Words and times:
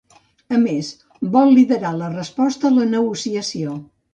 A 0.55 0.61
més, 0.61 0.87
vol 1.35 1.53
liderar 1.57 1.91
la 1.99 2.09
resposta 2.17 2.69
a 2.71 2.75
la 2.81 2.89
negociació. 2.95 3.79